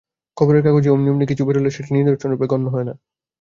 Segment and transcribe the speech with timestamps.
[0.37, 2.93] খবরের কাগজে অমনি অমনি কিছু বেরুলে সেটি নিদর্শনরূপে গণ্য হয় না।